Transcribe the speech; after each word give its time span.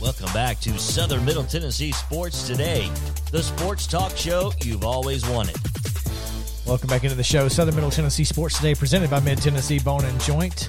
Welcome 0.00 0.32
back 0.32 0.60
to 0.60 0.78
Southern 0.78 1.24
Middle 1.24 1.44
Tennessee 1.44 1.92
Sports 1.92 2.46
Today, 2.46 2.90
the 3.30 3.42
sports 3.42 3.86
talk 3.86 4.16
show 4.16 4.52
you've 4.62 4.84
always 4.84 5.26
wanted. 5.28 5.56
Welcome 6.66 6.88
back 6.88 7.04
into 7.04 7.16
the 7.16 7.22
show, 7.22 7.48
Southern 7.48 7.74
Middle 7.74 7.90
Tennessee 7.90 8.24
Sports 8.24 8.56
Today, 8.56 8.74
presented 8.74 9.10
by 9.10 9.20
Mid 9.20 9.40
Tennessee 9.40 9.78
Bone 9.78 10.04
and 10.04 10.20
Joint. 10.20 10.68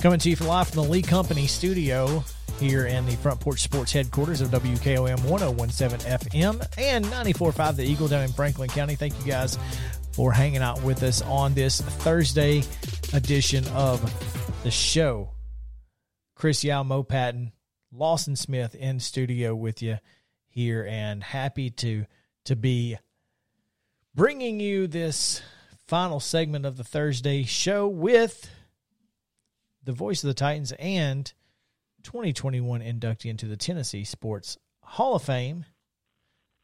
Coming 0.00 0.18
to 0.20 0.30
you 0.30 0.36
live 0.36 0.68
from 0.68 0.82
the 0.82 0.88
Lee 0.88 1.02
Company 1.02 1.46
studio 1.46 2.24
here 2.58 2.86
in 2.86 3.06
the 3.06 3.16
Front 3.16 3.40
Porch 3.40 3.60
Sports 3.60 3.92
headquarters 3.92 4.40
of 4.40 4.48
WKOM 4.48 5.24
1017 5.24 6.10
FM 6.10 6.78
and 6.78 7.04
94.5 7.06 7.76
The 7.76 7.84
Eagle 7.84 8.08
down 8.08 8.24
in 8.24 8.32
Franklin 8.32 8.68
County. 8.68 8.94
Thank 8.94 9.18
you 9.18 9.30
guys 9.30 9.58
for 10.12 10.32
hanging 10.32 10.62
out 10.62 10.82
with 10.82 11.02
us 11.02 11.22
on 11.22 11.54
this 11.54 11.80
Thursday 11.80 12.62
edition 13.12 13.66
of 13.68 14.02
the 14.62 14.70
show. 14.70 15.30
Chris 16.40 16.64
Yao, 16.64 16.82
Mo 16.82 17.02
Patton, 17.02 17.52
Lawson 17.92 18.34
Smith 18.34 18.74
in 18.74 18.98
studio 18.98 19.54
with 19.54 19.82
you 19.82 19.98
here, 20.48 20.86
and 20.88 21.22
happy 21.22 21.68
to 21.68 22.06
to 22.46 22.56
be 22.56 22.96
bringing 24.14 24.58
you 24.58 24.86
this 24.86 25.42
final 25.86 26.18
segment 26.18 26.64
of 26.64 26.78
the 26.78 26.82
Thursday 26.82 27.42
show 27.42 27.86
with 27.86 28.48
the 29.84 29.92
voice 29.92 30.24
of 30.24 30.28
the 30.28 30.34
Titans 30.34 30.72
and 30.78 31.30
2021 32.04 32.80
inductee 32.80 33.28
into 33.28 33.44
the 33.44 33.58
Tennessee 33.58 34.04
Sports 34.04 34.56
Hall 34.80 35.16
of 35.16 35.22
Fame 35.22 35.66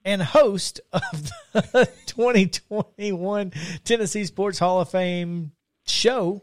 and 0.07 0.23
host 0.23 0.81
of 0.91 1.31
the 1.53 1.87
2021 2.07 3.53
Tennessee 3.85 4.25
Sports 4.25 4.59
Hall 4.59 4.81
of 4.81 4.89
Fame 4.89 5.53
show, 5.85 6.43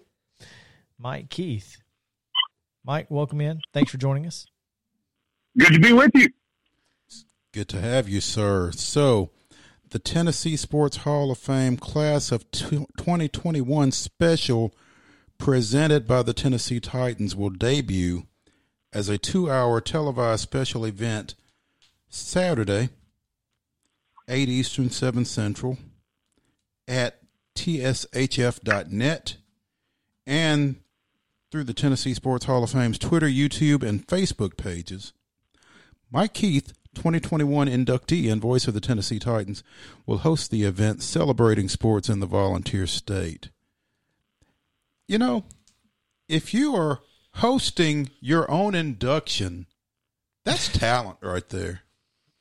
Mike 0.99 1.31
Keith. 1.31 1.82
Mike, 2.85 3.09
welcome 3.09 3.39
in. 3.39 3.61
Thanks 3.73 3.91
for 3.91 3.97
joining 3.97 4.27
us. 4.27 4.45
Good 5.57 5.73
to 5.73 5.79
be 5.79 5.93
with 5.93 6.11
you. 6.13 6.29
Good 7.53 7.69
to 7.69 7.79
have 7.79 8.09
you, 8.09 8.19
sir. 8.19 8.71
So, 8.73 9.29
the 9.91 9.99
Tennessee 9.99 10.57
Sports 10.57 10.97
Hall 10.97 11.31
of 11.31 11.37
Fame 11.37 11.77
class 11.77 12.31
of 12.31 12.49
2021 12.51 13.91
special 13.91 14.73
presented 15.37 16.07
by 16.07 16.23
the 16.23 16.33
Tennessee 16.33 16.79
Titans 16.79 17.35
will 17.35 17.51
debut 17.51 18.23
as 18.91 19.07
a 19.07 19.17
two 19.17 19.49
hour 19.49 19.79
televised 19.79 20.41
special 20.41 20.83
event 20.83 21.35
Saturday, 22.09 22.89
8 24.27 24.49
Eastern, 24.49 24.89
7 24.89 25.25
Central, 25.25 25.77
at 26.87 27.19
tshf.net 27.55 29.37
and 30.25 30.75
through 31.53 31.63
the 31.63 31.71
Tennessee 31.71 32.15
Sports 32.15 32.45
Hall 32.45 32.63
of 32.63 32.71
Fame's 32.71 32.97
Twitter, 32.97 33.27
YouTube, 33.27 33.83
and 33.83 34.07
Facebook 34.07 34.57
pages. 34.57 35.13
Mike 36.11 36.33
Keith, 36.33 36.73
2021 36.95 37.67
inductee 37.67 38.31
and 38.31 38.41
voice 38.41 38.67
of 38.67 38.73
the 38.73 38.81
Tennessee 38.81 39.19
Titans, 39.19 39.63
will 40.07 40.17
host 40.17 40.49
the 40.49 40.63
event 40.63 41.03
celebrating 41.03 41.69
sports 41.69 42.09
in 42.09 42.21
the 42.21 42.25
volunteer 42.25 42.87
state. 42.87 43.51
You 45.07 45.19
know, 45.19 45.45
if 46.27 46.55
you 46.55 46.75
are 46.75 47.01
hosting 47.33 48.09
your 48.19 48.49
own 48.49 48.73
induction, 48.73 49.67
that's 50.45 50.69
talent 50.69 51.19
right 51.21 51.47
there. 51.49 51.81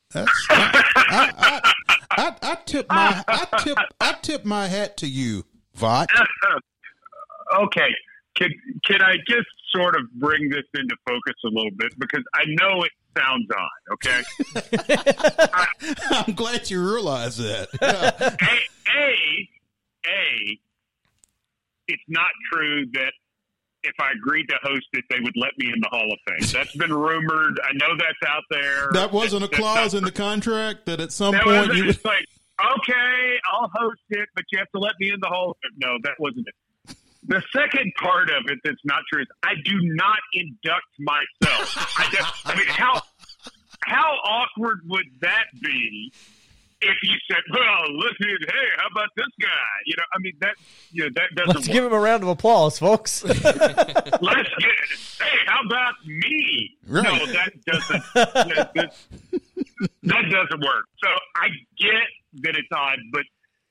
That's 0.09 0.47
I, 0.49 0.83
I, 0.95 1.71
I, 2.09 2.35
I, 2.41 2.57
tip 2.65 2.89
my 2.89 3.23
I 3.27 3.59
tip 3.59 3.77
I 4.01 4.13
tip 4.23 4.43
my 4.43 4.65
hat 4.65 4.97
to 4.97 5.07
you, 5.07 5.45
Vot. 5.75 6.09
okay, 7.59 7.89
can 8.35 8.49
can 8.85 9.01
I 9.01 9.15
just 9.27 9.47
sort 9.73 9.95
of 9.95 10.11
bring 10.13 10.49
this 10.49 10.63
into 10.75 10.95
focus 11.07 11.35
a 11.45 11.49
little 11.49 11.71
bit 11.77 11.97
because 11.99 12.23
I 12.33 12.43
know 12.47 12.83
it 12.83 12.91
sounds 13.17 13.47
odd. 13.55 13.93
Okay, 13.93 14.23
I'm 16.27 16.33
glad 16.33 16.69
you 16.69 16.83
realize 16.83 17.37
that. 17.37 17.69
a, 17.81 18.99
a 18.99 19.49
a 20.07 20.59
it's 21.87 22.03
not 22.07 22.29
true 22.51 22.85
that 22.93 23.13
if 23.83 23.95
I 23.99 24.11
agreed 24.15 24.47
to 24.47 24.55
host 24.63 24.87
it, 24.93 25.03
they 25.09 25.19
would 25.19 25.35
let 25.35 25.51
me 25.57 25.71
in 25.73 25.81
the 25.81 25.89
Hall 25.89 26.07
of 26.11 26.17
Fame. 26.27 26.49
That's 26.53 26.75
been 26.75 26.93
rumored. 26.93 27.59
I 27.63 27.73
know 27.73 27.95
that's 27.97 28.31
out 28.31 28.43
there. 28.49 28.89
That 28.93 29.11
wasn't 29.11 29.43
a 29.43 29.49
clause 29.49 29.93
in 29.93 30.03
the 30.03 30.11
contract 30.11 30.85
that 30.85 31.01
at 31.01 31.11
some 31.11 31.33
that 31.33 31.43
point 31.43 31.73
you 31.73 31.85
was 31.85 32.03
like, 32.05 32.25
okay, 32.61 33.39
I'll 33.51 33.69
host 33.73 34.01
it, 34.09 34.29
but 34.35 34.45
you 34.51 34.59
have 34.59 34.69
to 34.71 34.79
let 34.79 34.93
me 34.99 35.09
in 35.09 35.19
the 35.19 35.27
Hall 35.27 35.51
of 35.51 35.57
Fame. 35.61 35.79
No, 35.79 35.97
that 36.03 36.13
wasn't 36.17 36.47
it. 36.47 36.55
The 37.25 37.41
second 37.55 37.93
part 38.01 38.29
of 38.29 38.43
it 38.47 38.59
that's 38.63 38.83
not 38.83 39.01
true 39.11 39.21
is 39.21 39.27
I 39.43 39.53
do 39.63 39.79
not 39.81 40.19
induct 40.33 40.85
myself. 40.99 41.97
I, 41.97 42.09
just, 42.11 42.47
I 42.47 42.55
mean, 42.55 42.67
how 42.67 43.01
how 43.85 44.13
awkward 44.25 44.79
would 44.85 45.05
that 45.21 45.45
be 45.61 46.11
if 46.81 46.97
you 47.01 47.15
said, 47.29 47.41
"Well, 47.51 47.97
listen, 47.97 48.37
hey, 48.47 48.67
how 48.77 48.87
about 48.91 49.09
this 49.15 49.27
guy?" 49.41 49.47
You 49.85 49.95
know, 49.97 50.03
I 50.13 50.19
mean 50.19 50.33
that 50.41 50.55
you 50.91 51.03
know 51.03 51.09
that 51.15 51.35
doesn't. 51.35 51.55
Let's 51.55 51.67
work. 51.67 51.73
give 51.73 51.85
him 51.85 51.93
a 51.93 51.99
round 51.99 52.23
of 52.23 52.29
applause, 52.29 52.77
folks. 52.77 53.23
Let's 53.25 53.43
get. 53.43 53.61
Hey, 55.19 55.37
how 55.45 55.61
about 55.65 55.93
me? 56.05 56.77
Right. 56.87 57.03
No, 57.03 57.25
that 57.27 57.65
doesn't. 57.65 58.03
that, 58.13 58.71
that, 58.75 58.95
that 60.03 60.23
doesn't 60.29 60.61
work. 60.61 60.85
So 61.01 61.09
I 61.37 61.47
get 61.77 62.43
that 62.43 62.55
it's 62.57 62.67
odd, 62.75 62.99
but 63.11 63.23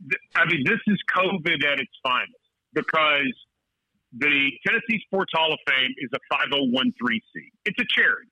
th- 0.09 0.21
I 0.35 0.47
mean, 0.47 0.65
this 0.65 0.81
is 0.87 0.99
COVID 1.15 1.65
at 1.65 1.81
its 1.81 1.93
finest 2.03 2.42
because 2.73 3.33
the 4.13 4.51
Tennessee 4.67 5.01
Sports 5.07 5.33
Hall 5.35 5.53
of 5.53 5.59
Fame 5.67 5.95
is 5.99 6.11
a 6.13 6.21
5013C. 6.35 7.21
It's 7.65 7.79
a 7.79 7.87
charity, 7.89 8.31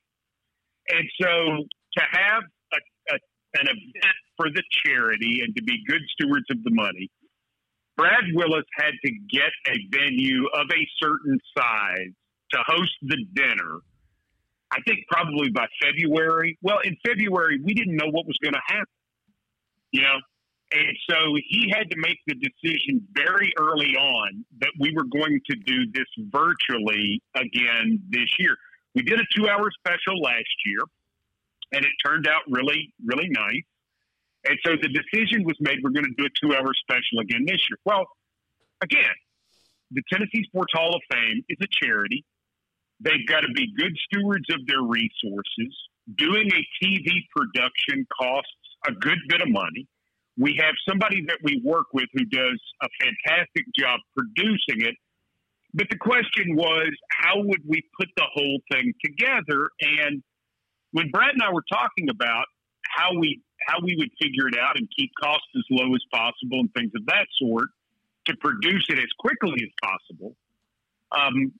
and 0.88 1.04
so 1.20 1.64
to 1.98 2.02
have 2.10 2.42
a, 2.72 3.14
a, 3.14 3.18
an 3.60 3.66
event 3.66 4.18
for 4.36 4.50
the 4.50 4.62
charity 4.84 5.40
and 5.44 5.54
to 5.56 5.62
be 5.62 5.82
good 5.86 6.02
stewards 6.14 6.46
of 6.50 6.62
the 6.64 6.70
money, 6.70 7.10
Brad 7.96 8.24
Willis 8.32 8.64
had 8.76 8.92
to 9.04 9.12
get 9.30 9.52
a 9.68 9.76
venue 9.90 10.46
of 10.54 10.66
a 10.70 10.88
certain 11.02 11.38
size 11.56 12.14
to 12.52 12.58
host 12.66 12.92
the 13.02 13.18
dinner. 13.34 13.80
I 14.72 14.78
think 14.86 15.00
probably 15.10 15.50
by 15.50 15.66
February. 15.82 16.56
Well, 16.62 16.78
in 16.84 16.96
February, 17.06 17.58
we 17.62 17.74
didn't 17.74 17.96
know 17.96 18.08
what 18.10 18.26
was 18.26 18.38
going 18.42 18.54
to 18.54 18.62
happen. 18.68 18.86
You 19.90 20.02
know, 20.02 20.16
and 20.72 20.97
so 21.08 21.34
he 21.48 21.72
had 21.75 21.91
to 21.91 21.97
make 21.98 22.19
the 22.26 22.34
decision 22.34 23.06
very 23.12 23.53
early 23.58 23.97
on 23.97 24.44
that 24.60 24.70
we 24.78 24.94
were 24.94 25.04
going 25.04 25.41
to 25.50 25.56
do 25.56 25.91
this 25.92 26.06
virtually 26.31 27.20
again 27.34 28.00
this 28.08 28.28
year. 28.38 28.56
We 28.94 29.03
did 29.03 29.19
a 29.19 29.25
two 29.36 29.48
hour 29.48 29.69
special 29.78 30.20
last 30.22 30.54
year, 30.66 30.82
and 31.72 31.84
it 31.84 31.91
turned 32.04 32.28
out 32.28 32.42
really, 32.48 32.92
really 33.04 33.28
nice. 33.28 33.66
And 34.44 34.58
so 34.64 34.72
the 34.81 34.88
decision 34.88 35.44
was 35.44 35.56
made 35.60 35.78
we're 35.82 35.91
going 35.91 36.06
to 36.06 36.14
do 36.16 36.25
a 36.25 36.47
two 36.47 36.54
hour 36.54 36.72
special 36.75 37.19
again 37.20 37.44
this 37.47 37.60
year. 37.69 37.78
Well, 37.84 38.06
again, 38.81 39.14
the 39.91 40.02
Tennessee 40.12 40.44
Sports 40.44 40.72
Hall 40.72 40.94
of 40.94 41.02
Fame 41.10 41.44
is 41.48 41.58
a 41.60 41.84
charity. 41.84 42.25
They've 43.00 43.26
got 43.26 43.41
to 43.41 43.52
be 43.54 43.72
good 43.76 43.97
stewards 44.04 44.46
of 44.50 44.67
their 44.67 44.82
resources. 44.82 45.75
Doing 46.17 46.49
a 46.52 46.84
TV 46.84 47.26
production 47.34 48.06
costs 48.19 48.50
a 48.87 48.93
good 48.93 49.19
bit 49.28 49.43
of 49.43 49.50
money. 49.50 49.87
We 50.38 50.59
have 50.61 50.75
somebody 50.88 51.25
that 51.27 51.38
we 51.43 51.61
work 51.65 51.87
with 51.93 52.06
who 52.15 52.25
does 52.25 52.61
a 52.82 52.88
fantastic 53.00 53.67
job 53.79 54.00
producing 54.17 54.87
it. 54.87 54.94
But 55.75 55.87
the 55.91 55.99
question 55.99 56.56
was, 56.56 56.91
how 57.11 57.35
would 57.37 57.62
we 57.67 57.82
put 57.99 58.09
the 58.17 58.27
whole 58.32 58.59
thing 58.73 58.93
together? 59.05 59.71
And 59.81 60.23
when 60.93 61.11
Brad 61.11 61.35
and 61.35 61.43
I 61.43 61.53
were 61.53 61.65
talking 61.71 62.09
about 62.11 62.47
how 62.97 63.19
we 63.19 63.41
how 63.69 63.77
we 63.85 63.94
would 63.99 64.09
figure 64.21 64.49
it 64.49 64.59
out 64.59 64.79
and 64.79 64.88
keep 64.97 65.11
costs 65.23 65.47
as 65.55 65.62
low 65.71 65.94
as 65.94 66.00
possible 66.11 66.61
and 66.61 66.73
things 66.73 66.91
of 66.97 67.05
that 67.06 67.27
sort 67.38 67.69
to 68.27 68.35
produce 68.41 68.87
it 68.88 68.99
as 68.99 69.11
quickly 69.19 69.62
as 69.62 69.71
possible, 69.82 70.35
um, 71.12 71.53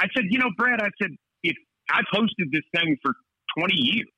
I 0.00 0.06
said, 0.16 0.24
you 0.30 0.38
know, 0.38 0.50
Brad, 0.56 0.80
I 0.80 0.88
said, 1.00 1.10
if 1.42 1.56
I've 1.90 2.06
hosted 2.12 2.50
this 2.50 2.64
thing 2.74 2.96
for 3.02 3.12
20 3.58 3.74
years, 3.76 4.08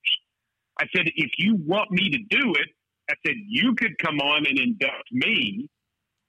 I 0.79 0.85
said, 0.95 1.07
if 1.15 1.31
you 1.39 1.57
want 1.67 1.91
me 1.91 2.11
to 2.11 2.19
do 2.19 2.55
it, 2.55 2.69
I 3.11 3.15
said, 3.27 3.35
you 3.47 3.75
could 3.75 3.97
come 3.99 4.19
on 4.21 4.47
and 4.47 4.59
induct 4.59 5.13
me, 5.13 5.69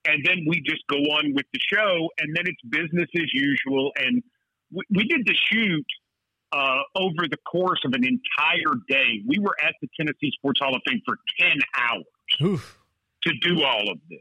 and 0.06 0.26
then 0.26 0.46
we 0.48 0.62
just 0.62 0.86
go 0.88 0.98
on 0.98 1.34
with 1.34 1.46
the 1.54 1.60
show, 1.74 2.10
and 2.20 2.36
then 2.36 2.46
it's 2.46 2.62
business 2.70 3.10
as 3.16 3.34
usual. 3.34 3.92
And 3.98 4.22
we, 4.72 4.84
we 4.90 5.04
did 5.08 5.26
the 5.26 5.36
shoot 5.52 5.86
uh, 6.52 6.82
over 6.96 7.28
the 7.30 7.38
course 7.50 7.82
of 7.86 7.94
an 7.94 8.04
entire 8.04 8.76
day. 8.88 9.22
We 9.28 9.40
were 9.40 9.56
at 9.64 9.76
the 9.82 9.90
Tennessee 9.98 10.32
Sports 10.38 10.60
Hall 10.62 10.76
of 10.76 10.82
Fame 10.88 11.02
for 11.06 11.18
10 11.40 11.50
hours 11.78 12.04
Oof. 12.42 12.80
to 13.24 13.34
do 13.42 13.64
all 13.64 13.92
of 13.92 13.98
this. 14.10 14.20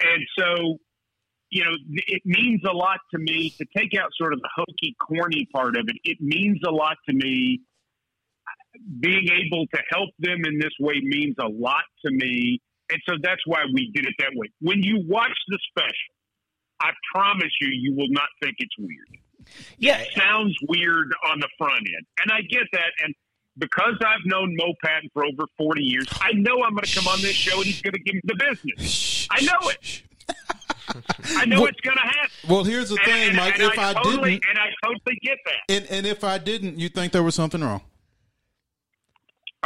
And 0.00 0.22
so, 0.38 0.78
you 1.50 1.64
know, 1.64 1.72
it 2.08 2.22
means 2.24 2.60
a 2.68 2.72
lot 2.72 2.98
to 3.12 3.18
me 3.18 3.50
to 3.58 3.66
take 3.76 3.98
out 3.98 4.10
sort 4.16 4.32
of 4.32 4.40
the 4.40 4.48
hokey, 4.54 4.94
corny 5.00 5.48
part 5.52 5.76
of 5.76 5.88
it. 5.88 5.96
It 6.04 6.20
means 6.20 6.58
a 6.66 6.70
lot 6.70 6.98
to 7.08 7.14
me. 7.14 7.62
Being 9.00 9.28
able 9.30 9.66
to 9.74 9.80
help 9.90 10.10
them 10.18 10.38
in 10.44 10.58
this 10.58 10.72
way 10.80 11.00
means 11.02 11.34
a 11.40 11.48
lot 11.48 11.82
to 12.04 12.10
me. 12.12 12.60
And 12.90 13.00
so 13.08 13.14
that's 13.22 13.40
why 13.46 13.64
we 13.74 13.90
did 13.94 14.06
it 14.06 14.14
that 14.20 14.30
way. 14.34 14.46
When 14.60 14.82
you 14.82 15.02
watch 15.08 15.36
the 15.48 15.58
special, 15.70 16.14
I 16.80 16.90
promise 17.12 17.50
you, 17.60 17.68
you 17.72 17.94
will 17.96 18.10
not 18.10 18.28
think 18.42 18.54
it's 18.58 18.74
weird 18.78 19.20
Yeah. 19.78 19.98
it 20.00 20.08
sounds 20.16 20.54
weird 20.68 21.12
on 21.30 21.40
the 21.40 21.48
front 21.58 21.78
end. 21.86 22.06
And 22.22 22.30
I 22.32 22.42
get 22.42 22.64
that. 22.72 22.90
And 23.02 23.14
because 23.58 23.94
I've 24.06 24.24
known 24.26 24.54
Mo 24.56 24.74
Patton 24.84 25.08
for 25.14 25.24
over 25.24 25.44
40 25.56 25.82
years, 25.82 26.06
I 26.20 26.32
know 26.34 26.62
I'm 26.62 26.74
going 26.74 26.84
to 26.84 26.94
come 26.94 27.08
on 27.08 27.20
this 27.22 27.32
show 27.34 27.56
and 27.56 27.64
he's 27.64 27.80
going 27.82 27.94
to 27.94 28.00
give 28.00 28.14
me 28.14 28.20
the 28.24 28.34
business. 28.34 29.26
I 29.30 29.40
know 29.42 29.68
it. 29.70 30.02
I 31.36 31.44
know 31.46 31.64
it's 31.66 31.80
going 31.80 31.96
to 31.96 32.02
happen. 32.02 32.30
Well, 32.48 32.64
here's 32.64 32.90
the 32.90 32.96
And- 32.96 33.04
thing, 33.04 33.28
and- 33.28 33.36
Mike. 33.36 33.54
and 33.54 33.62
if 33.72 33.78
I, 33.78 33.94
totally, 33.94 34.32
didn't, 34.32 34.44
and 34.50 34.58
I 34.58 34.66
totally 34.84 35.18
get 35.22 35.38
that. 35.46 35.74
and, 35.74 35.86
and 35.90 36.06
if 36.06 36.22
I 36.22 36.38
didn't, 36.38 36.78
you 36.78 36.88
think 36.88 37.12
there 37.12 37.22
was 37.22 37.34
something 37.34 37.60
wrong. 37.62 37.80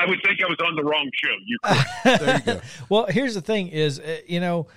I 0.00 0.08
would 0.08 0.20
think 0.25 0.41
I 0.43 0.49
was 0.49 0.58
on 0.64 0.76
the 0.76 0.85
wrong 0.85 1.11
show. 1.12 1.35
You're. 1.44 2.19
There 2.19 2.37
you 2.37 2.43
go. 2.43 2.61
Well, 2.88 3.06
here's 3.06 3.35
the 3.35 3.43
thing: 3.43 3.69
is 3.69 3.99
uh, 3.99 4.19
you 4.26 4.41
know, 4.41 4.69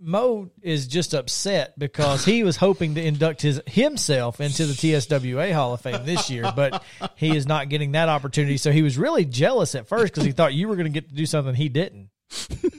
Mo 0.00 0.50
is 0.62 0.86
just 0.86 1.12
upset 1.12 1.78
because 1.78 2.24
he 2.24 2.42
was 2.42 2.56
hoping 2.56 2.94
to 2.94 3.04
induct 3.04 3.42
his 3.42 3.60
himself 3.66 4.40
into 4.40 4.64
the 4.64 4.72
TSWA 4.72 5.52
Hall 5.52 5.74
of 5.74 5.82
Fame 5.82 6.06
this 6.06 6.30
year, 6.30 6.50
but 6.56 6.82
he 7.16 7.36
is 7.36 7.46
not 7.46 7.68
getting 7.68 7.92
that 7.92 8.08
opportunity. 8.08 8.56
So 8.56 8.72
he 8.72 8.82
was 8.82 8.96
really 8.96 9.26
jealous 9.26 9.74
at 9.74 9.86
first 9.86 10.14
because 10.14 10.24
he 10.24 10.32
thought 10.32 10.54
you 10.54 10.68
were 10.68 10.76
going 10.76 10.90
to 10.90 10.92
get 10.92 11.10
to 11.10 11.14
do 11.14 11.26
something 11.26 11.54
he 11.54 11.68
didn't. 11.68 12.08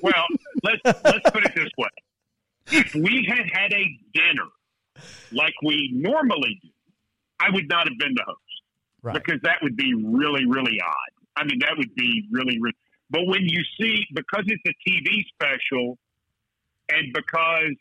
well, 0.01 0.25
let's 0.63 0.81
let's 1.03 1.29
put 1.29 1.45
it 1.45 1.53
this 1.55 1.69
way: 1.77 1.89
if 2.71 2.95
we 2.95 3.27
had 3.29 3.45
had 3.53 3.73
a 3.73 3.85
dinner 4.13 4.49
like 5.31 5.53
we 5.63 5.91
normally 5.93 6.59
do, 6.63 6.69
I 7.39 7.51
would 7.51 7.69
not 7.69 7.87
have 7.87 7.97
been 7.99 8.13
the 8.15 8.23
host. 8.25 8.39
Right. 9.03 9.15
because 9.15 9.41
that 9.41 9.57
would 9.63 9.75
be 9.75 9.95
really, 9.95 10.45
really 10.45 10.77
odd. 10.79 11.10
I 11.35 11.43
mean, 11.45 11.59
that 11.59 11.73
would 11.77 11.93
be 11.95 12.27
really, 12.31 12.57
really. 12.59 12.75
But 13.09 13.21
when 13.25 13.41
you 13.43 13.61
see, 13.79 14.05
because 14.13 14.43
it's 14.47 14.63
a 14.65 14.89
TV 14.89 15.23
special, 15.33 15.97
and 16.89 17.13
because 17.13 17.75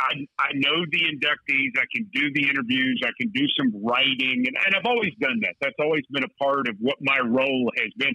I, 0.00 0.26
I 0.38 0.52
know 0.54 0.84
the 0.90 1.00
inductees, 1.12 1.76
I 1.76 1.84
can 1.94 2.08
do 2.12 2.32
the 2.34 2.48
interviews, 2.48 3.02
I 3.04 3.10
can 3.20 3.30
do 3.32 3.44
some 3.58 3.84
writing, 3.84 4.44
and, 4.46 4.56
and 4.64 4.74
I've 4.74 4.86
always 4.86 5.12
done 5.20 5.40
that. 5.42 5.54
That's 5.60 5.76
always 5.78 6.02
been 6.10 6.24
a 6.24 6.42
part 6.42 6.68
of 6.68 6.76
what 6.80 6.96
my 7.00 7.18
role 7.18 7.70
has 7.76 7.90
been. 7.96 8.14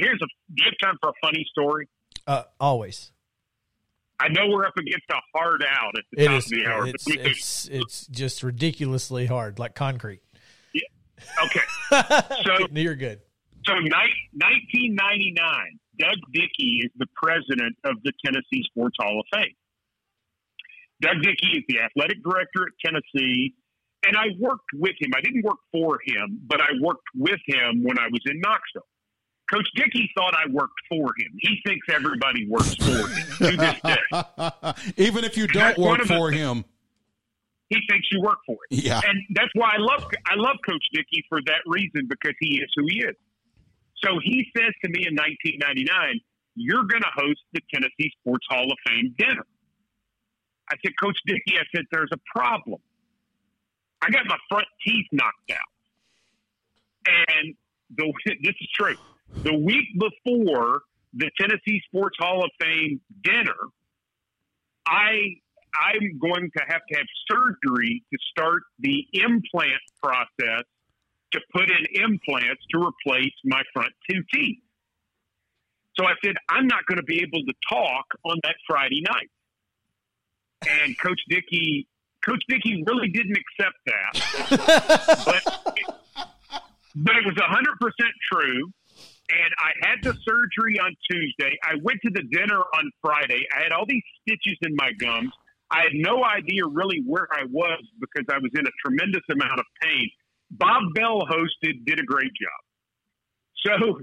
Here's 0.00 0.20
a 0.22 0.26
do 0.54 0.64
you 0.64 0.64
have 0.64 0.88
time 0.88 0.98
for 1.02 1.10
a 1.10 1.12
funny 1.22 1.46
story. 1.50 1.88
Uh, 2.26 2.44
always. 2.58 3.12
I 4.18 4.28
know 4.28 4.48
we're 4.48 4.66
up 4.66 4.76
against 4.78 5.04
a 5.10 5.20
hard 5.34 5.62
out 5.62 5.92
at 5.98 6.04
the 6.10 6.22
It 6.22 6.26
top 6.28 6.38
is. 6.38 6.44
of 6.46 6.50
the 6.50 6.66
hour. 6.66 6.86
It's, 6.86 7.04
but 7.04 7.16
it's 7.18 7.68
it's 7.68 8.06
just 8.06 8.42
ridiculously 8.42 9.26
hard, 9.26 9.58
like 9.58 9.74
concrete. 9.74 10.22
Yeah. 10.72 10.80
okay, 11.44 11.60
so 12.44 12.66
You're 12.72 12.94
good. 12.94 13.20
So, 13.66 13.74
ni- 13.74 14.28
1999, 14.32 15.78
Doug 15.98 16.16
Dickey 16.32 16.80
is 16.84 16.90
the 16.96 17.06
president 17.20 17.76
of 17.84 17.96
the 18.04 18.12
Tennessee 18.24 18.62
Sports 18.70 18.96
Hall 19.00 19.20
of 19.20 19.26
Fame. 19.38 19.54
Doug 21.02 21.16
Dickey 21.22 21.58
is 21.58 21.64
the 21.68 21.80
athletic 21.80 22.22
director 22.22 22.62
at 22.68 22.72
Tennessee, 22.84 23.54
and 24.06 24.16
I 24.16 24.26
worked 24.38 24.70
with 24.74 24.94
him. 25.00 25.10
I 25.16 25.20
didn't 25.20 25.44
work 25.44 25.58
for 25.72 25.98
him, 26.06 26.40
but 26.46 26.60
I 26.60 26.68
worked 26.80 27.06
with 27.14 27.40
him 27.46 27.82
when 27.82 27.98
I 27.98 28.06
was 28.10 28.20
in 28.26 28.40
Knoxville. 28.40 28.86
Coach 29.52 29.68
Dickey 29.76 30.10
thought 30.16 30.34
I 30.34 30.50
worked 30.50 30.78
for 30.88 31.06
him. 31.18 31.32
He 31.40 31.58
thinks 31.66 31.86
everybody 31.92 32.48
works 32.48 32.74
for 32.76 32.90
him 32.90 33.26
to 33.52 33.56
this 33.56 33.80
day. 33.80 34.94
Even 35.04 35.24
if 35.24 35.36
you 35.36 35.46
don't 35.46 35.78
work 35.78 36.00
of 36.00 36.08
the- 36.08 36.14
for 36.16 36.30
him. 36.30 36.64
He 37.68 37.78
thinks 37.90 38.06
you 38.12 38.22
work 38.22 38.38
for 38.46 38.52
him. 38.70 38.78
Yeah. 38.84 39.00
And 39.04 39.20
that's 39.30 39.50
why 39.54 39.70
I 39.74 39.78
love 39.78 40.04
I 40.24 40.34
love 40.36 40.56
Coach 40.64 40.84
Dickey 40.92 41.24
for 41.28 41.40
that 41.46 41.62
reason 41.66 42.06
because 42.08 42.34
he 42.40 42.58
is 42.58 42.68
who 42.76 42.84
he 42.88 42.98
is. 43.00 43.16
So 44.04 44.18
he 44.22 44.46
says 44.56 44.72
to 44.84 44.90
me 44.90 45.06
in 45.06 45.14
1999, 45.14 46.20
"You're 46.54 46.84
going 46.84 47.02
to 47.02 47.12
host 47.14 47.40
the 47.52 47.60
Tennessee 47.72 48.12
Sports 48.20 48.46
Hall 48.48 48.70
of 48.70 48.78
Fame 48.86 49.14
dinner." 49.18 49.46
I 50.70 50.76
said, 50.84 50.92
"Coach 51.00 51.18
Dickey," 51.26 51.58
I 51.58 51.64
said, 51.74 51.86
"There's 51.90 52.10
a 52.12 52.20
problem. 52.34 52.80
I 54.02 54.10
got 54.10 54.26
my 54.26 54.38
front 54.48 54.66
teeth 54.84 55.06
knocked 55.12 55.50
out, 55.50 55.72
and 57.06 57.54
the 57.90 58.12
this 58.42 58.54
is 58.60 58.68
true. 58.74 58.96
The 59.42 59.54
week 59.54 59.88
before 59.98 60.82
the 61.14 61.30
Tennessee 61.40 61.80
Sports 61.86 62.16
Hall 62.18 62.44
of 62.44 62.50
Fame 62.60 63.00
dinner, 63.22 63.56
I 64.86 65.36
I'm 65.74 66.18
going 66.18 66.50
to 66.56 66.64
have 66.68 66.80
to 66.90 66.96
have 66.96 67.06
surgery 67.30 68.02
to 68.12 68.18
start 68.30 68.62
the 68.78 69.06
implant 69.12 69.82
process 70.02 70.64
to 71.36 71.42
put 71.52 71.70
in 71.70 72.02
implants 72.02 72.62
to 72.70 72.78
replace 72.78 73.34
my 73.44 73.62
front 73.72 73.92
two 74.10 74.22
teeth. 74.32 74.58
So 75.98 76.04
I 76.04 76.12
said, 76.24 76.34
I'm 76.48 76.66
not 76.66 76.84
going 76.86 76.98
to 76.98 77.04
be 77.04 77.22
able 77.22 77.44
to 77.46 77.54
talk 77.68 78.04
on 78.24 78.38
that 78.42 78.56
Friday 78.66 79.02
night. 79.02 79.30
And 80.68 80.98
Coach 80.98 81.20
Dickey, 81.28 81.86
Coach 82.24 82.42
Dickey 82.48 82.82
really 82.86 83.08
didn't 83.08 83.36
accept 83.36 83.76
that, 83.86 85.24
but 85.24 85.66
but 86.96 87.14
it 87.14 87.26
was 87.26 87.34
100% 87.34 87.90
true. 88.32 88.70
And 89.28 89.52
I 89.58 89.88
had 89.88 90.02
the 90.02 90.16
surgery 90.24 90.78
on 90.78 90.96
Tuesday. 91.10 91.58
I 91.62 91.74
went 91.82 92.00
to 92.04 92.10
the 92.10 92.22
dinner 92.22 92.58
on 92.58 92.90
Friday. 93.02 93.46
I 93.54 93.64
had 93.64 93.72
all 93.72 93.84
these 93.86 94.02
stitches 94.22 94.56
in 94.62 94.74
my 94.76 94.92
gums. 94.98 95.32
I 95.70 95.82
had 95.82 95.92
no 95.94 96.24
idea 96.24 96.64
really 96.64 97.02
where 97.04 97.26
I 97.32 97.44
was 97.50 97.82
because 98.00 98.24
I 98.30 98.38
was 98.38 98.52
in 98.54 98.66
a 98.66 98.70
tremendous 98.84 99.22
amount 99.30 99.58
of 99.58 99.66
pain. 99.82 100.08
Bob 100.50 100.82
Bell 100.94 101.20
hosted, 101.30 101.84
did 101.84 101.98
a 101.98 102.04
great 102.04 102.32
job. 102.34 102.60
So, 103.64 104.00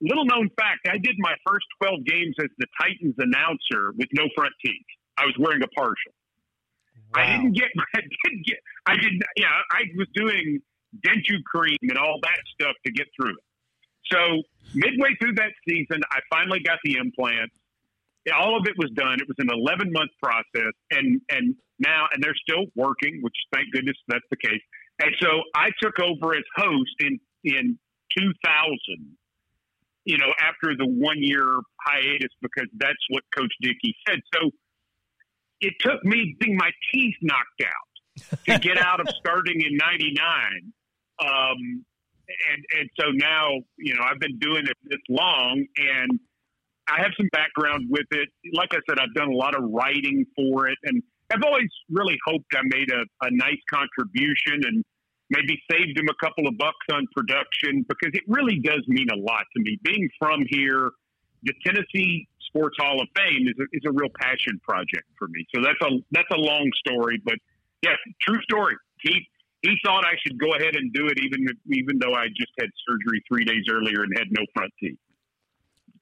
little 0.00 0.24
known 0.24 0.48
fact, 0.58 0.86
I 0.86 0.98
did 0.98 1.16
my 1.18 1.34
first 1.46 1.66
12 1.82 2.04
games 2.04 2.34
as 2.40 2.48
the 2.58 2.66
Titans 2.80 3.14
announcer 3.18 3.92
with 3.96 4.08
no 4.12 4.24
front 4.34 4.52
teeth. 4.64 4.86
I 5.16 5.26
was 5.26 5.34
wearing 5.38 5.62
a 5.62 5.68
partial. 5.68 6.14
I 7.14 7.26
didn't 7.26 7.52
get, 7.52 7.68
I 7.94 8.00
didn't 8.00 8.46
get, 8.46 8.58
I 8.86 8.94
didn't, 8.96 9.22
yeah, 9.36 9.48
I 9.70 9.82
was 9.96 10.08
doing 10.14 10.60
denture 11.04 11.42
cream 11.44 11.78
and 11.82 11.98
all 11.98 12.18
that 12.22 12.40
stuff 12.54 12.76
to 12.86 12.92
get 12.92 13.06
through 13.16 13.32
it. 13.32 13.44
So, 14.10 14.42
midway 14.74 15.16
through 15.20 15.34
that 15.34 15.52
season, 15.68 16.02
I 16.10 16.20
finally 16.30 16.60
got 16.60 16.78
the 16.84 16.96
implants 16.96 17.54
all 18.30 18.56
of 18.56 18.66
it 18.66 18.78
was 18.78 18.90
done. 18.94 19.18
It 19.18 19.26
was 19.26 19.34
an 19.38 19.50
11 19.50 19.90
month 19.90 20.10
process, 20.22 20.74
and 20.92 21.20
and 21.30 21.56
now 21.80 22.06
and 22.12 22.22
they're 22.22 22.38
still 22.38 22.66
working, 22.76 23.18
which 23.22 23.34
thank 23.52 23.72
goodness 23.72 23.96
that's 24.06 24.24
the 24.30 24.36
case. 24.36 24.62
And 25.02 25.14
so 25.20 25.28
I 25.54 25.70
took 25.82 25.98
over 25.98 26.34
as 26.34 26.44
host 26.56 26.94
in 27.00 27.18
in 27.44 27.78
2000. 28.16 29.16
You 30.04 30.18
know, 30.18 30.32
after 30.40 30.76
the 30.76 30.86
one 30.86 31.18
year 31.18 31.46
hiatus, 31.80 32.30
because 32.40 32.68
that's 32.76 32.98
what 33.10 33.22
Coach 33.36 33.52
Dickey 33.60 33.94
said. 34.06 34.18
So 34.34 34.50
it 35.60 35.74
took 35.78 36.04
me 36.04 36.36
getting 36.40 36.56
my 36.56 36.70
teeth 36.92 37.14
knocked 37.22 37.62
out 37.64 38.36
to 38.46 38.58
get 38.58 38.78
out 38.78 39.00
of 39.00 39.06
starting 39.20 39.60
in 39.60 39.76
'99. 39.76 40.72
Um, 41.20 41.84
and 42.50 42.64
and 42.80 42.90
so 42.98 43.10
now 43.12 43.50
you 43.76 43.94
know 43.94 44.02
I've 44.04 44.20
been 44.20 44.38
doing 44.38 44.64
it 44.66 44.76
this 44.88 45.00
long 45.08 45.64
and 45.76 46.18
I 46.88 47.00
have 47.00 47.12
some 47.16 47.28
background 47.32 47.86
with 47.88 48.06
it. 48.10 48.28
Like 48.52 48.70
I 48.72 48.78
said, 48.88 48.98
I've 48.98 49.14
done 49.14 49.28
a 49.28 49.36
lot 49.36 49.54
of 49.54 49.62
writing 49.70 50.26
for 50.34 50.66
it, 50.66 50.78
and 50.82 51.02
I've 51.32 51.42
always 51.44 51.70
really 51.88 52.18
hoped 52.26 52.46
I 52.54 52.60
made 52.64 52.90
a, 52.90 53.02
a 53.24 53.30
nice 53.30 53.60
contribution 53.72 54.66
and 54.66 54.84
maybe 55.32 55.60
saved 55.70 55.98
him 55.98 56.08
a 56.08 56.24
couple 56.24 56.46
of 56.46 56.56
bucks 56.58 56.86
on 56.92 57.08
production 57.16 57.84
because 57.88 58.12
it 58.12 58.22
really 58.28 58.60
does 58.60 58.84
mean 58.86 59.08
a 59.10 59.16
lot 59.16 59.44
to 59.56 59.62
me. 59.62 59.78
Being 59.82 60.08
from 60.18 60.44
here, 60.48 60.90
the 61.42 61.54
Tennessee 61.64 62.28
Sports 62.46 62.76
Hall 62.78 63.00
of 63.00 63.08
Fame 63.16 63.48
is 63.48 63.56
a, 63.58 63.64
is 63.72 63.82
a 63.86 63.92
real 63.92 64.10
passion 64.20 64.60
project 64.62 65.08
for 65.18 65.26
me. 65.28 65.46
So 65.54 65.62
that's 65.62 65.80
a 65.80 65.98
that's 66.12 66.30
a 66.30 66.38
long 66.38 66.70
story, 66.86 67.20
but 67.24 67.34
yeah, 67.82 67.96
true 68.20 68.40
story. 68.42 68.76
He 69.00 69.26
he 69.62 69.76
thought 69.84 70.04
I 70.04 70.14
should 70.24 70.38
go 70.38 70.54
ahead 70.54 70.76
and 70.76 70.92
do 70.92 71.06
it, 71.06 71.18
even 71.18 71.46
even 71.72 71.98
though 71.98 72.14
I 72.14 72.28
just 72.28 72.52
had 72.60 72.68
surgery 72.86 73.24
three 73.26 73.44
days 73.44 73.64
earlier 73.70 74.02
and 74.02 74.12
had 74.16 74.28
no 74.30 74.44
front 74.54 74.72
teeth. 74.78 74.98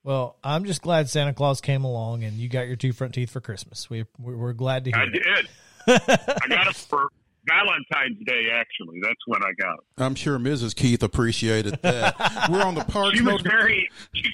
Well, 0.03 0.37
I'm 0.43 0.65
just 0.65 0.83
glad 0.83 1.11
Santa 1.11 1.35
Claus 1.35 1.61
came 1.61 1.85
along 1.85 2.25
and 2.25 2.39
you 2.39 2.49
got 2.49 2.67
your 2.67 2.77
two 2.77 2.93
front 2.93 3.15
teeth 3.15 3.31
for 3.31 3.41
Christmas. 3.41 3.91
We 3.91 4.07
we're, 4.19 4.55
glad 4.55 4.85
to 4.87 4.91
hear 4.93 4.99
I 4.99 5.05
it. 5.05 5.13
did. 5.13 5.49
I 5.87 6.49
got 6.49 6.69
it 6.69 6.77
for 6.77 7.11
Valentine's 7.51 8.19
Day. 8.27 8.49
Actually, 8.53 9.01
that's 9.03 9.21
when 9.27 9.43
I 9.43 9.53
got 9.61 9.75
it. 9.75 9.85
I'm 10.03 10.15
sure 10.15 10.39
Mrs. 10.39 10.75
Keith 10.75 11.03
appreciated 11.03 11.79
that. 11.83 12.49
We're 12.51 12.63
on 12.63 12.75
the 12.75 12.85
Parks 12.85 13.17
She 13.19 13.23
was 13.25 13.41
very, 13.43 13.89
she, 14.15 14.31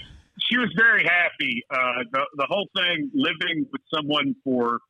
she 0.50 0.56
was 0.58 0.72
very 0.76 1.04
happy. 1.04 1.62
Uh, 1.70 2.04
the 2.12 2.20
the 2.36 2.46
whole 2.48 2.68
thing, 2.76 3.10
living 3.14 3.66
with 3.72 3.82
someone 3.94 4.34
for 4.44 4.80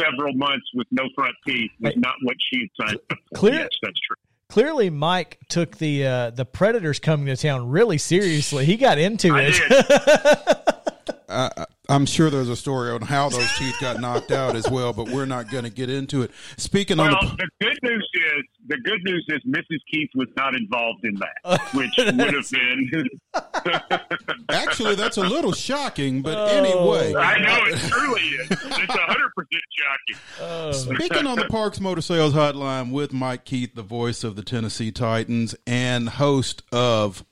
several 0.00 0.32
months 0.34 0.66
with 0.74 0.86
no 0.90 1.04
front 1.14 1.34
teeth 1.46 1.70
was 1.80 1.94
not 1.96 2.14
what 2.22 2.36
she 2.52 2.60
had 2.78 2.88
signed 2.88 3.00
up. 3.10 3.18
Clear- 3.34 3.54
Yes, 3.54 3.68
that's 3.82 3.98
true. 4.06 4.16
Clearly, 4.48 4.88
Mike 4.88 5.38
took 5.50 5.76
the 5.76 6.06
uh, 6.06 6.30
the 6.30 6.46
Predators 6.46 6.98
coming 6.98 7.26
to 7.26 7.36
town 7.36 7.68
really 7.68 7.98
seriously. 7.98 8.64
He 8.64 8.76
got 8.78 8.96
into 8.96 9.34
I 9.34 9.42
it. 9.42 9.52
did. 9.68 11.14
I, 11.28 11.66
I'm 11.90 12.04
sure 12.04 12.28
there's 12.28 12.50
a 12.50 12.56
story 12.56 12.90
on 12.90 13.00
how 13.00 13.30
those 13.30 13.50
teeth 13.56 13.74
got 13.80 13.98
knocked 13.98 14.30
out 14.30 14.54
as 14.56 14.68
well, 14.68 14.92
but 14.92 15.08
we're 15.08 15.24
not 15.24 15.50
going 15.50 15.64
to 15.64 15.70
get 15.70 15.88
into 15.88 16.20
it. 16.20 16.30
Speaking 16.58 17.00
on 17.00 17.12
the, 17.12 17.36
the 17.38 17.66
good 17.66 17.78
news 17.82 18.08
is 18.14 18.44
the 18.66 18.76
good 18.84 19.02
news 19.04 19.24
is 19.28 19.40
Mrs. 19.44 19.78
Keith 19.90 20.10
was 20.14 20.28
not 20.36 20.54
involved 20.54 21.02
in 21.04 21.14
that, 21.14 21.38
oh, 21.44 21.56
which 21.72 21.90
would 21.98 22.34
have 22.34 22.50
been. 22.50 23.08
actually, 24.50 24.94
that's 24.96 25.16
a 25.16 25.22
little 25.22 25.52
shocking, 25.52 26.20
but 26.22 26.36
Oh. 26.36 26.44
anyway. 26.46 27.14
I 27.14 27.38
know 27.40 27.58
it 27.66 27.78
truly 27.78 28.20
is. 28.22 28.50
It's 28.50 28.60
hundred 28.62 29.30
percent 29.34 29.62
shocking. 29.78 30.22
Oh. 30.42 30.72
Speaking 30.72 31.26
on 31.26 31.38
the 31.38 31.46
Parks 31.46 31.80
Motor 31.80 32.02
Sales 32.02 32.34
Hotline 32.34 32.92
with 32.92 33.12
Mike 33.14 33.44
Keith, 33.46 33.74
the 33.74 33.82
voice 33.82 34.24
of 34.24 34.36
the 34.36 34.42
Tennessee 34.42 34.92
Titans 34.92 35.54
and 35.66 36.08
host 36.10 36.62
of 36.70 37.24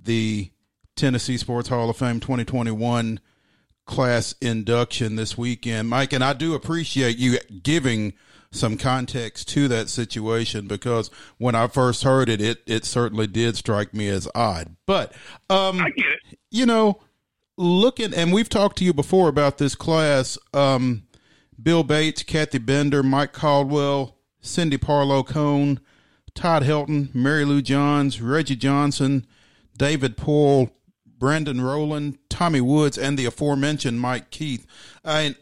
the 0.00 0.50
Tennessee 0.94 1.38
Sports 1.38 1.68
Hall 1.70 1.88
of 1.88 1.96
Fame 1.96 2.20
2021 2.20 3.18
class 3.86 4.34
induction 4.40 5.16
this 5.16 5.36
weekend. 5.36 5.88
Mike, 5.88 6.12
and 6.12 6.24
I 6.24 6.32
do 6.32 6.54
appreciate 6.54 7.16
you 7.18 7.38
giving 7.62 8.14
some 8.50 8.76
context 8.76 9.48
to 9.48 9.66
that 9.68 9.88
situation 9.88 10.66
because 10.66 11.10
when 11.38 11.54
I 11.54 11.66
first 11.66 12.04
heard 12.04 12.28
it, 12.28 12.40
it, 12.40 12.62
it 12.66 12.84
certainly 12.84 13.26
did 13.26 13.56
strike 13.56 13.92
me 13.92 14.08
as 14.08 14.28
odd. 14.34 14.76
But, 14.86 15.12
um, 15.50 15.80
I 15.80 15.90
get 15.90 16.06
it. 16.06 16.38
you 16.50 16.64
know, 16.64 17.00
looking, 17.56 18.14
and 18.14 18.32
we've 18.32 18.48
talked 18.48 18.78
to 18.78 18.84
you 18.84 18.92
before 18.92 19.28
about 19.28 19.58
this 19.58 19.74
class. 19.74 20.38
Um, 20.52 21.04
Bill 21.60 21.82
Bates, 21.82 22.22
Kathy 22.22 22.58
Bender, 22.58 23.02
Mike 23.02 23.32
Caldwell, 23.32 24.16
Cindy 24.40 24.78
Parlow 24.78 25.26
Cone, 25.26 25.80
Todd 26.34 26.62
Helton, 26.62 27.14
Mary 27.14 27.44
Lou 27.44 27.62
Johns, 27.62 28.20
Reggie 28.20 28.56
Johnson, 28.56 29.26
David 29.76 30.16
Poile, 30.16 30.70
Brandon 31.24 31.58
Rowland, 31.58 32.18
Tommy 32.28 32.60
Woods, 32.60 32.98
and 32.98 33.18
the 33.18 33.24
aforementioned 33.24 33.98
Mike 33.98 34.28
Keith. 34.28 34.66
I, 35.02 35.36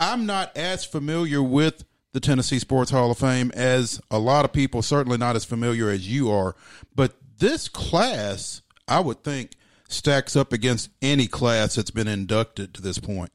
I'm 0.00 0.24
not 0.24 0.56
as 0.56 0.86
familiar 0.86 1.42
with 1.42 1.84
the 2.14 2.18
Tennessee 2.18 2.58
Sports 2.58 2.92
Hall 2.92 3.10
of 3.10 3.18
Fame 3.18 3.50
as 3.52 4.00
a 4.10 4.18
lot 4.18 4.46
of 4.46 4.54
people, 4.54 4.80
certainly 4.80 5.18
not 5.18 5.36
as 5.36 5.44
familiar 5.44 5.90
as 5.90 6.08
you 6.08 6.30
are. 6.30 6.56
But 6.94 7.12
this 7.40 7.68
class, 7.68 8.62
I 8.88 9.00
would 9.00 9.22
think, 9.22 9.50
stacks 9.86 10.34
up 10.34 10.50
against 10.50 10.88
any 11.02 11.26
class 11.26 11.74
that's 11.74 11.90
been 11.90 12.08
inducted 12.08 12.72
to 12.72 12.80
this 12.80 12.98
point. 12.98 13.30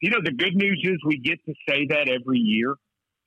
You 0.00 0.10
know, 0.10 0.20
the 0.22 0.30
good 0.30 0.54
news 0.54 0.80
is 0.84 0.98
we 1.04 1.18
get 1.18 1.44
to 1.46 1.54
say 1.68 1.88
that 1.88 2.08
every 2.08 2.38
year. 2.38 2.76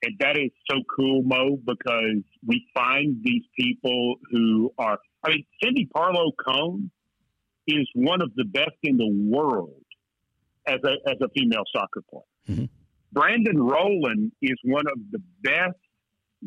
And 0.03 0.17
that 0.20 0.38
is 0.38 0.51
so 0.70 0.84
cool, 0.96 1.22
Mo, 1.24 1.60
because 1.65 2.24
we 2.48 2.65
find 2.74 3.17
these 3.22 3.43
people 3.60 4.15
who 4.31 4.74
are. 4.77 5.00
I 5.22 5.31
mean, 5.31 5.46
Cindy 5.62 5.89
Parlow 5.93 6.31
Cone 6.48 6.91
is 7.68 7.88
one 7.94 8.22
of 8.22 8.32
the 8.36 8.46
best 8.46 8.77
in 8.84 8.98
the 8.98 9.10
world 9.30 9.84
as 10.68 10.80
a, 10.84 11.10
as 11.10 11.18
a 11.22 11.30
female 11.30 11.63
soccer 11.74 12.01
player. 12.10 12.24
Mhm. 12.50 12.70
Brandon 13.12 13.62
Rowland 13.62 14.32
is 14.41 14.58
one 14.63 14.86
of 14.88 14.98
the 15.12 15.20
best 15.41 15.77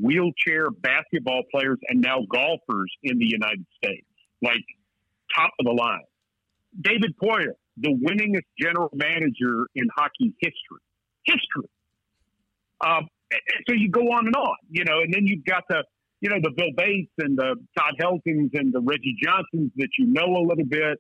wheelchair 0.01 0.71
basketball 0.71 1.43
players 1.51 1.79
and 1.89 2.01
now 2.01 2.21
golfers 2.29 2.91
in 3.03 3.19
the 3.19 3.27
United 3.27 3.67
States, 3.77 4.07
like 4.43 4.65
top 5.35 5.53
of 5.59 5.67
the 5.67 5.73
line. 5.73 6.05
David 6.81 7.15
Poile, 7.23 7.55
the 7.77 7.91
winningest 7.91 8.47
general 8.59 8.91
manager 8.93 9.67
in 9.75 9.89
hockey 9.97 10.35
history. 10.41 10.81
History. 11.25 11.69
Um, 12.85 13.09
so 13.69 13.75
you 13.75 13.91
go 13.91 14.01
on 14.13 14.27
and 14.27 14.35
on, 14.35 14.57
you 14.71 14.85
know, 14.85 15.01
and 15.01 15.13
then 15.13 15.27
you've 15.27 15.45
got 15.45 15.65
the, 15.69 15.85
you 16.25 16.31
know, 16.31 16.41
the 16.43 16.53
Bill 16.57 16.73
Bates 16.75 17.13
and 17.19 17.37
the 17.37 17.55
Todd 17.77 17.93
Heltons 18.01 18.51
and 18.55 18.73
the 18.73 18.81
Reggie 18.81 19.15
Johnsons 19.23 19.71
that 19.77 19.89
you 19.99 20.07
know 20.07 20.25
a 20.25 20.45
little 20.49 20.65
bit. 20.65 20.99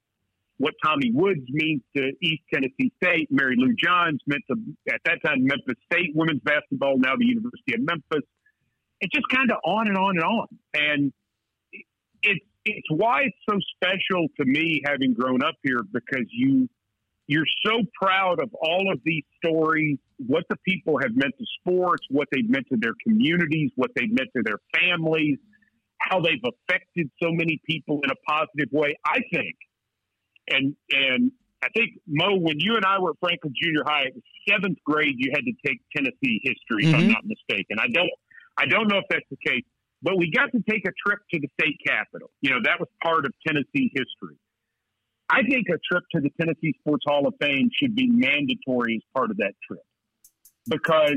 What 0.58 0.74
Tommy 0.84 1.10
Woods 1.12 1.40
means 1.48 1.80
to 1.96 2.12
East 2.22 2.42
Tennessee 2.52 2.92
State, 3.02 3.28
Mary 3.30 3.56
Lou 3.56 3.74
Johns 3.82 4.20
meant 4.26 4.42
to 4.50 4.56
at 4.92 5.00
that 5.06 5.18
time 5.24 5.44
Memphis 5.44 5.80
State 5.90 6.10
women's 6.14 6.42
basketball, 6.42 6.98
now 6.98 7.16
the 7.16 7.26
University 7.26 7.72
of 7.74 7.80
Memphis. 7.80 8.28
It's 9.00 9.12
just 9.12 9.26
kind 9.32 9.50
of 9.50 9.56
on 9.64 9.88
and 9.88 9.96
on 9.96 10.16
and 10.16 10.24
on, 10.24 10.46
and 10.74 11.12
it's 12.22 12.44
it's 12.66 12.86
why 12.90 13.22
it's 13.22 13.36
so 13.48 13.56
special 13.76 14.28
to 14.38 14.44
me 14.44 14.82
having 14.86 15.14
grown 15.14 15.42
up 15.42 15.56
here 15.64 15.80
because 15.90 16.26
you 16.30 16.68
you're 17.26 17.46
so 17.64 17.82
proud 18.00 18.40
of 18.42 18.50
all 18.60 18.92
of 18.92 19.00
these 19.04 19.24
stories, 19.44 19.98
what 20.18 20.44
the 20.50 20.56
people 20.66 20.98
have 21.00 21.12
meant 21.14 21.34
to 21.38 21.46
sports, 21.60 22.04
what 22.10 22.28
they've 22.30 22.48
meant 22.48 22.66
to 22.70 22.76
their 22.78 22.92
communities, 23.06 23.70
what 23.76 23.90
they've 23.96 24.12
meant 24.12 24.28
to 24.36 24.42
their 24.44 24.58
families, 24.78 25.38
how 26.00 26.20
they've 26.20 26.42
affected 26.44 27.10
so 27.22 27.30
many 27.32 27.60
people 27.66 28.00
in 28.04 28.10
a 28.10 28.16
positive 28.28 28.70
way. 28.72 28.94
I 29.06 29.20
think, 29.32 29.56
and 30.48 30.76
and 30.90 31.32
I 31.62 31.68
think 31.74 31.92
Mo, 32.06 32.36
when 32.36 32.56
you 32.60 32.76
and 32.76 32.84
I 32.84 32.98
were 32.98 33.10
at 33.10 33.16
Franklin 33.20 33.54
Junior 33.60 33.84
High, 33.86 34.10
seventh 34.48 34.78
grade, 34.84 35.14
you 35.16 35.32
had 35.32 35.44
to 35.44 35.52
take 35.66 35.80
Tennessee 35.96 36.40
history, 36.44 36.84
if 36.84 36.94
I'm 36.94 37.04
Mhm. 37.04 37.08
not 37.08 37.24
mistaken. 37.24 37.78
I 37.78 37.88
don't, 37.88 38.10
I 38.58 38.66
don't 38.66 38.86
know 38.86 38.98
if 38.98 39.04
that's 39.08 39.24
the 39.30 39.38
case, 39.38 39.64
but 40.02 40.18
we 40.18 40.30
got 40.30 40.52
to 40.52 40.62
take 40.68 40.86
a 40.86 40.92
trip 41.06 41.20
to 41.32 41.40
the 41.40 41.48
state 41.58 41.80
capitol. 41.86 42.30
You 42.42 42.50
know, 42.50 42.60
that 42.64 42.78
was 42.78 42.88
part 43.02 43.24
of 43.24 43.32
Tennessee 43.46 43.90
history. 43.94 44.36
I 45.30 45.42
think 45.42 45.66
a 45.68 45.78
trip 45.90 46.04
to 46.14 46.20
the 46.20 46.30
Tennessee 46.40 46.74
Sports 46.80 47.04
Hall 47.06 47.26
of 47.26 47.34
Fame 47.40 47.70
should 47.80 47.94
be 47.94 48.08
mandatory 48.08 48.96
as 48.96 49.02
part 49.14 49.30
of 49.30 49.38
that 49.38 49.54
trip 49.66 49.82
because 50.68 51.16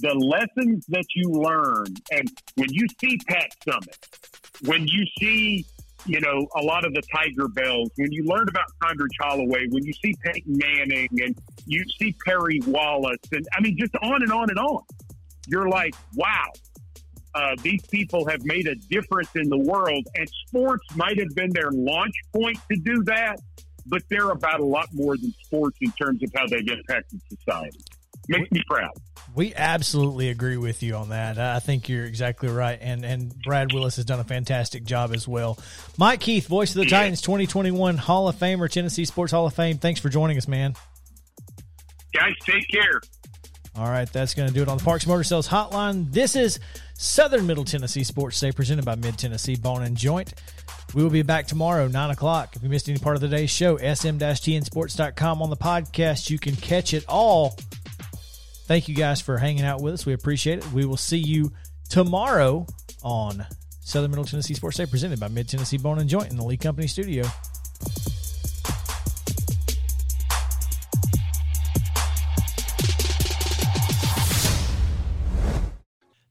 the 0.00 0.14
lessons 0.14 0.84
that 0.88 1.04
you 1.14 1.30
learn, 1.30 1.86
and 2.10 2.30
when 2.56 2.68
you 2.72 2.86
see 3.00 3.18
Pat 3.28 3.50
Summitt, 3.66 4.68
when 4.68 4.86
you 4.88 5.04
see, 5.18 5.64
you 6.06 6.20
know, 6.20 6.46
a 6.56 6.62
lot 6.62 6.84
of 6.84 6.92
the 6.94 7.02
Tigerbelles, 7.14 7.90
when 7.96 8.10
you 8.12 8.24
learn 8.24 8.48
about 8.48 8.66
Condridge 8.82 9.16
Holloway, 9.20 9.66
when 9.70 9.84
you 9.84 9.92
see 10.04 10.14
Peyton 10.24 10.58
Manning, 10.58 11.08
and 11.20 11.36
you 11.66 11.84
see 12.00 12.14
Perry 12.26 12.60
Wallace, 12.66 13.18
and 13.32 13.46
I 13.56 13.60
mean, 13.60 13.76
just 13.78 13.94
on 14.02 14.22
and 14.22 14.32
on 14.32 14.50
and 14.50 14.58
on, 14.58 14.82
you're 15.46 15.68
like, 15.68 15.94
wow, 16.14 16.46
uh, 17.34 17.56
these 17.62 17.84
people 17.86 18.26
have 18.28 18.44
made 18.44 18.66
a 18.68 18.74
difference 18.74 19.28
in 19.34 19.48
the 19.48 19.58
world, 19.58 20.06
and 20.14 20.28
sports 20.46 20.84
might 20.94 21.18
have 21.18 21.34
been 21.34 21.50
their 21.52 21.70
launch 21.72 22.14
point 22.32 22.58
to 22.70 22.76
do 22.76 23.02
that, 23.04 23.40
but 23.86 24.02
they're 24.08 24.30
about 24.30 24.60
a 24.60 24.64
lot 24.64 24.88
more 24.92 25.16
than 25.16 25.32
sports 25.44 25.76
in 25.80 25.90
terms 25.92 26.22
of 26.22 26.30
how 26.36 26.46
they've 26.46 26.66
impacted 26.68 27.20
society. 27.28 27.78
Makes 28.28 28.50
me 28.52 28.62
proud. 28.68 28.90
We 29.34 29.52
absolutely 29.54 30.30
agree 30.30 30.56
with 30.56 30.82
you 30.82 30.94
on 30.94 31.08
that. 31.10 31.38
I 31.38 31.58
think 31.58 31.88
you're 31.88 32.04
exactly 32.06 32.48
right, 32.48 32.78
and 32.80 33.04
and 33.04 33.34
Brad 33.42 33.72
Willis 33.74 33.96
has 33.96 34.04
done 34.04 34.20
a 34.20 34.24
fantastic 34.24 34.84
job 34.84 35.12
as 35.12 35.26
well. 35.28 35.58
Mike 35.98 36.20
Keith, 36.20 36.46
voice 36.46 36.70
of 36.70 36.76
the 36.76 36.84
Yeah. 36.84 36.98
Titans, 37.00 37.20
2021 37.20 37.98
Hall 37.98 38.28
of 38.28 38.36
Famer, 38.36 38.70
Tennessee 38.70 39.04
Sports 39.04 39.32
Hall 39.32 39.46
of 39.46 39.52
Fame. 39.54 39.76
Thanks 39.78 40.00
for 40.00 40.08
joining 40.08 40.38
us, 40.38 40.46
man. 40.48 40.74
Guys, 42.14 42.32
take 42.46 42.66
care. 42.70 43.00
All 43.76 43.90
right, 43.90 44.10
that's 44.12 44.34
going 44.34 44.46
to 44.46 44.54
do 44.54 44.62
it 44.62 44.68
on 44.68 44.78
the 44.78 44.84
Parks 44.84 45.04
Motor 45.04 45.24
Sales 45.24 45.48
Hotline. 45.48 46.12
This 46.12 46.36
is 46.36 46.60
Southern 46.94 47.44
Middle 47.44 47.64
Tennessee 47.64 48.04
Sports 48.04 48.38
Day, 48.38 48.52
presented 48.52 48.84
by 48.84 48.94
Mid 48.94 49.18
Tennessee 49.18 49.56
Bone 49.56 49.82
and 49.82 49.96
Joint. 49.96 50.32
We 50.94 51.02
will 51.02 51.10
be 51.10 51.22
back 51.22 51.48
tomorrow, 51.48 51.88
9 51.88 52.10
o'clock. 52.10 52.54
If 52.54 52.62
you 52.62 52.68
missed 52.68 52.88
any 52.88 53.00
part 53.00 53.16
of 53.16 53.20
the 53.20 53.26
day's 53.26 53.50
show, 53.50 53.76
sm-tnsports.com 53.76 55.42
on 55.42 55.50
the 55.50 55.56
podcast. 55.56 56.30
You 56.30 56.38
can 56.38 56.54
catch 56.54 56.94
it 56.94 57.04
all. 57.08 57.56
Thank 58.66 58.88
you 58.88 58.94
guys 58.94 59.20
for 59.20 59.38
hanging 59.38 59.64
out 59.64 59.80
with 59.80 59.94
us. 59.94 60.06
We 60.06 60.12
appreciate 60.12 60.58
it. 60.58 60.72
We 60.72 60.84
will 60.84 60.96
see 60.96 61.18
you 61.18 61.52
tomorrow 61.88 62.68
on 63.02 63.44
Southern 63.80 64.12
Middle 64.12 64.24
Tennessee 64.24 64.54
Sports 64.54 64.76
Day, 64.76 64.86
presented 64.86 65.18
by 65.18 65.26
Mid 65.26 65.48
Tennessee 65.48 65.78
Bone 65.78 65.98
and 65.98 66.08
Joint 66.08 66.30
in 66.30 66.36
the 66.36 66.44
Lee 66.44 66.56
Company 66.56 66.86
studio. 66.86 67.24